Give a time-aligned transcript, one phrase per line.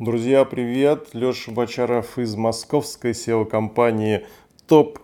[0.00, 1.08] Друзья, привет!
[1.12, 4.24] Леша Бочаров из московской SEO-компании
[4.66, 4.96] Top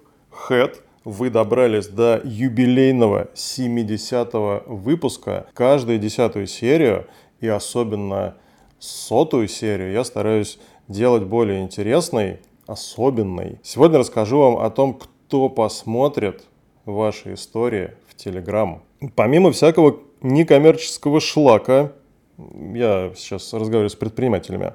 [0.48, 0.76] Head.
[1.04, 5.48] Вы добрались до юбилейного 70-го выпуска.
[5.52, 7.08] Каждую десятую серию
[7.40, 8.38] и особенно
[8.78, 13.60] сотую серию я стараюсь делать более интересной, особенной.
[13.62, 16.44] Сегодня расскажу вам о том, кто посмотрит
[16.86, 18.80] ваши истории в Telegram.
[19.14, 21.92] Помимо всякого некоммерческого шлака,
[22.38, 24.72] я сейчас разговариваю с предпринимателями,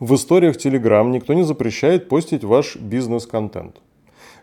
[0.00, 3.76] в историях Telegram никто не запрещает постить ваш бизнес-контент,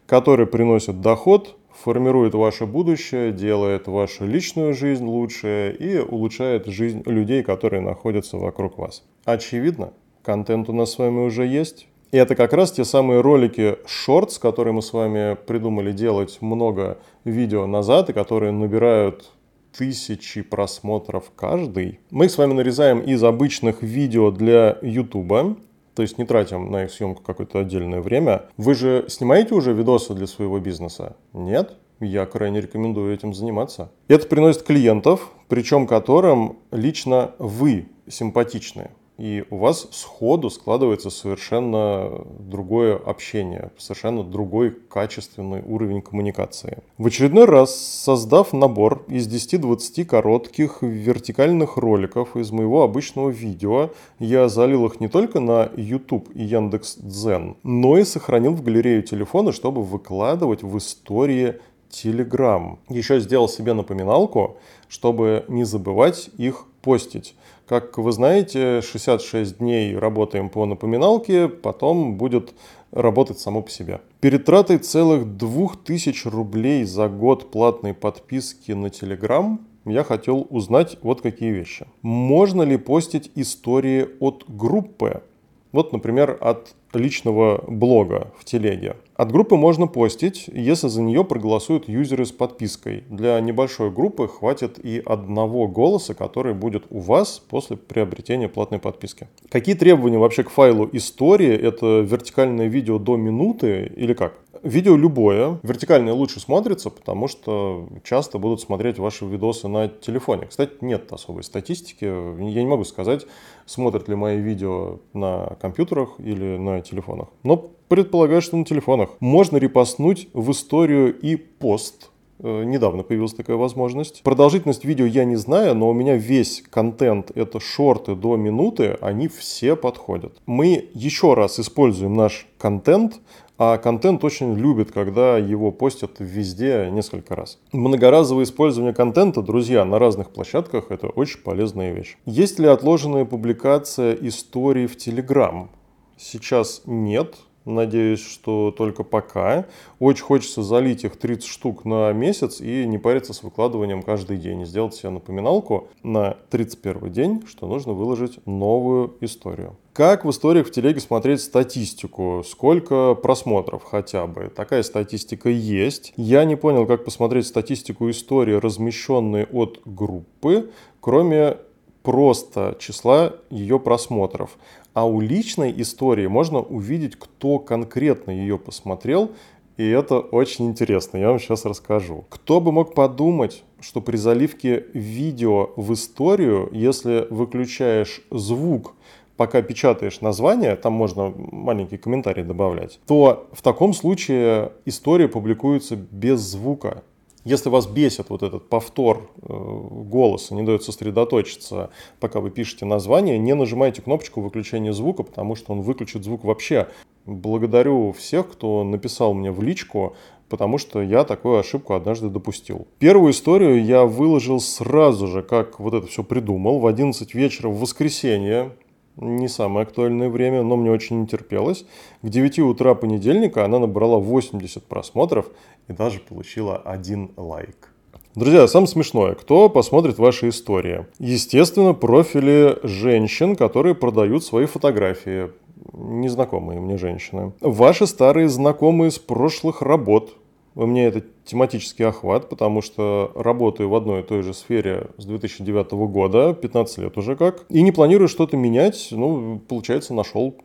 [0.05, 7.43] который приносит доход, формирует ваше будущее, делает вашу личную жизнь лучше и улучшает жизнь людей,
[7.43, 9.03] которые находятся вокруг вас.
[9.23, 9.93] Очевидно,
[10.23, 11.87] контент у нас с вами уже есть.
[12.11, 16.97] И это как раз те самые ролики Shorts, которые мы с вами придумали делать много
[17.23, 19.31] видео назад и которые набирают
[19.77, 21.99] тысячи просмотров каждый.
[22.11, 25.59] Мы их с вами нарезаем из обычных видео для YouTube,
[25.93, 28.43] то есть не тратим на их съемку какое-то отдельное время.
[28.57, 31.15] Вы же снимаете уже видосы для своего бизнеса?
[31.33, 31.75] Нет?
[31.99, 33.91] Я крайне рекомендую этим заниматься.
[34.07, 42.95] Это приносит клиентов, причем которым лично вы симпатичны и у вас сходу складывается совершенно другое
[42.97, 46.79] общение, совершенно другой качественный уровень коммуникации.
[46.97, 54.49] В очередной раз, создав набор из 10-20 коротких вертикальных роликов из моего обычного видео, я
[54.49, 59.83] залил их не только на YouTube и Яндекс.Дзен, но и сохранил в галерею телефона, чтобы
[59.83, 62.77] выкладывать в истории Telegram.
[62.89, 64.57] Еще сделал себе напоминалку,
[64.89, 67.35] чтобы не забывать их постить.
[67.67, 72.53] Как вы знаете, 66 дней работаем по напоминалке, потом будет
[72.91, 74.01] работать само по себе.
[74.21, 81.21] Перед тратой целых 2000 рублей за год платной подписки на Telegram я хотел узнать вот
[81.21, 81.87] какие вещи.
[82.03, 85.23] Можно ли постить истории от группы?
[85.71, 88.95] Вот, например, от личного блога в телеге.
[89.15, 93.05] От группы можно постить, если за нее проголосуют юзеры с подпиской.
[93.09, 99.29] Для небольшой группы хватит и одного голоса, который будет у вас после приобретения платной подписки.
[99.49, 101.53] Какие требования вообще к файлу истории?
[101.53, 104.33] Это вертикальное видео до минуты или как?
[104.65, 105.59] Видео любое.
[105.61, 110.47] Вертикальное лучше смотрится, потому что часто будут смотреть ваши видосы на телефоне.
[110.47, 112.05] Кстати, нет особой статистики.
[112.05, 113.27] Я не могу сказать,
[113.67, 117.27] смотрят ли мои видео на компьютерах или на телефонах.
[117.43, 117.57] Но
[117.89, 119.11] предполагаю, что на телефонах.
[119.19, 122.09] Можно репостнуть в историю и пост
[122.39, 124.23] э, Недавно появилась такая возможность.
[124.23, 129.27] Продолжительность видео я не знаю, но у меня весь контент, это шорты до минуты, они
[129.27, 130.41] все подходят.
[130.47, 133.21] Мы еще раз используем наш контент
[133.57, 137.59] а контент очень любит, когда его постят везде несколько раз.
[137.71, 142.17] Многоразовое использование контента, друзья, на разных площадках– это очень полезная вещь.
[142.25, 145.69] Есть ли отложенная публикация историй в Telegram?
[146.17, 149.65] Сейчас нет, Надеюсь, что только пока.
[149.99, 154.65] Очень хочется залить их 30 штук на месяц и не париться с выкладыванием каждый день.
[154.65, 159.75] Сделать себе напоминалку на 31 день, что нужно выложить новую историю.
[159.93, 162.43] Как в историях в телеге смотреть статистику?
[162.45, 164.51] Сколько просмотров хотя бы?
[164.53, 166.13] Такая статистика есть.
[166.17, 171.59] Я не понял, как посмотреть статистику истории, размещенной от группы, кроме
[172.05, 174.57] просто числа ее просмотров.
[174.93, 179.31] А у личной истории можно увидеть, кто конкретно ее посмотрел,
[179.75, 182.23] и это очень интересно, я вам сейчас расскажу.
[182.29, 188.93] Кто бы мог подумать, что при заливке видео в историю, если выключаешь звук,
[189.35, 196.39] пока печатаешь название, там можно маленький комментарий добавлять, то в таком случае история публикуется без
[196.39, 197.03] звука.
[197.45, 203.37] Если вас бесит вот этот повтор э, голоса, не дает сосредоточиться, пока вы пишете название,
[203.37, 206.87] не нажимайте кнопочку выключения звука, потому что он выключит звук вообще.
[207.27, 210.15] Благодарю всех, кто написал мне в личку,
[210.49, 212.87] потому что я такую ошибку однажды допустил.
[212.97, 217.79] Первую историю я выложил сразу же, как вот это все придумал, в 11 вечера в
[217.79, 218.71] воскресенье
[219.17, 221.85] не самое актуальное время, но мне очень не терпелось.
[222.21, 225.47] К 9 утра понедельника она набрала 80 просмотров
[225.87, 227.91] и даже получила один лайк.
[228.35, 231.05] Друзья, самое смешное, кто посмотрит ваши истории?
[231.19, 235.51] Естественно, профили женщин, которые продают свои фотографии.
[235.93, 237.53] Незнакомые мне женщины.
[237.61, 240.35] Ваши старые знакомые с прошлых работ,
[240.75, 245.25] у меня это тематический охват, потому что работаю в одной и той же сфере с
[245.25, 250.55] 2009 года, 15 лет уже как, и не планирую что-то менять, ну, получается, нашел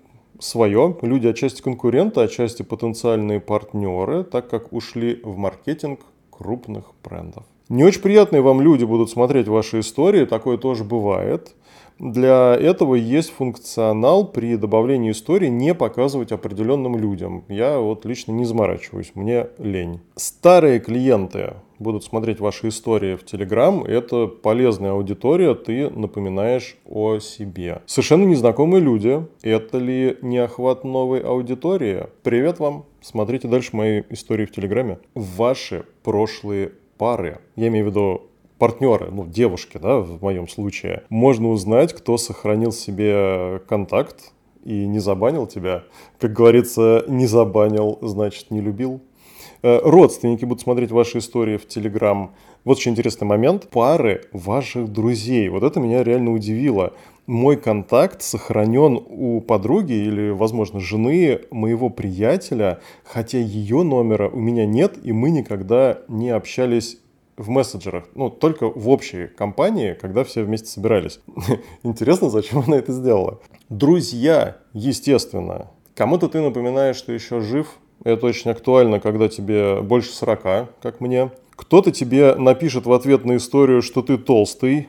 [0.40, 0.96] свое.
[1.02, 7.44] Люди отчасти конкуренты, отчасти потенциальные партнеры, так как ушли в маркетинг крупных брендов.
[7.68, 11.54] Не очень приятные вам люди будут смотреть ваши истории, такое тоже бывает.
[12.00, 17.44] Для этого есть функционал при добавлении истории не показывать определенным людям.
[17.48, 20.00] Я вот лично не заморачиваюсь, мне лень.
[20.16, 27.82] Старые клиенты будут смотреть ваши истории в Телеграм, это полезная аудитория, ты напоминаешь о себе.
[27.84, 32.06] Совершенно незнакомые люди, это ли не охват новой аудитории?
[32.22, 35.00] Привет вам, смотрите дальше мои истории в Телеграме.
[35.14, 38.29] Ваши прошлые пары, я имею в виду
[38.60, 44.32] партнеры, ну, девушки, да, в моем случае, можно узнать, кто сохранил себе контакт
[44.64, 45.84] и не забанил тебя.
[46.18, 49.00] Как говорится, не забанил, значит, не любил.
[49.62, 52.34] Э, родственники будут смотреть ваши истории в Телеграм.
[52.64, 53.70] Вот очень интересный момент.
[53.70, 55.48] Пары ваших друзей.
[55.48, 56.92] Вот это меня реально удивило.
[57.26, 64.66] Мой контакт сохранен у подруги или, возможно, жены моего приятеля, хотя ее номера у меня
[64.66, 66.98] нет, и мы никогда не общались
[67.40, 71.20] в мессенджерах, ну, только в общей компании, когда все вместе собирались.
[71.82, 73.40] Интересно, зачем она это сделала?
[73.70, 75.70] Друзья, естественно.
[75.94, 80.42] Кому-то ты напоминаешь, что еще жив, это очень актуально, когда тебе больше 40,
[80.82, 81.30] как мне.
[81.56, 84.88] Кто-то тебе напишет в ответ на историю, что ты толстый.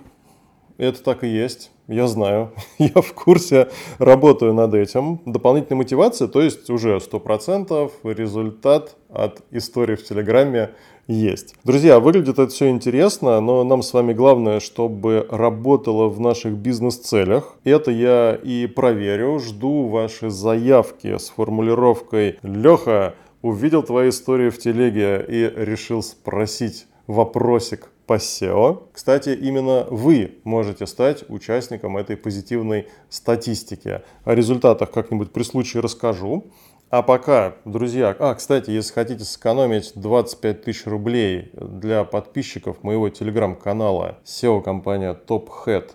[0.77, 1.71] Это так и есть.
[1.88, 2.51] Я знаю.
[2.77, 5.21] Я в курсе, работаю над этим.
[5.25, 10.71] Дополнительная мотивация, то есть уже 100% результат от истории в Телеграме
[11.12, 11.56] есть.
[11.63, 17.56] Друзья, выглядит это все интересно, но нам с вами главное, чтобы работало в наших бизнес-целях.
[17.63, 19.40] Это я и проверю.
[19.40, 27.90] Жду ваши заявки с формулировкой «Леха, увидел твои истории в телеге и решил спросить вопросик
[28.06, 28.90] по SEO.
[28.92, 34.02] Кстати, именно вы можете стать участником этой позитивной статистики.
[34.25, 36.48] О результатах как-нибудь при случае расскажу.
[36.92, 44.18] А пока, друзья, а, кстати, если хотите сэкономить 25 тысяч рублей для подписчиков моего телеграм-канала
[44.26, 45.92] SEO-компания Top Head,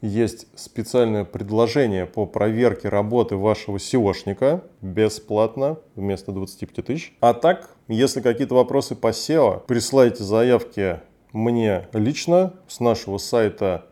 [0.00, 7.16] есть специальное предложение по проверке работы вашего SEOшника бесплатно вместо 25 тысяч.
[7.20, 10.98] А так, если какие-то вопросы по SEO, присылайте заявки
[11.32, 13.86] мне лично с нашего сайта,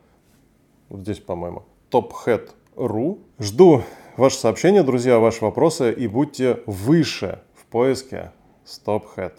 [0.88, 3.20] вот здесь, по-моему, tophead.ru.
[3.38, 3.84] Жду
[4.18, 8.32] Ваши сообщения, друзья, ваши вопросы и будьте выше в поиске
[8.66, 9.32] StopHead.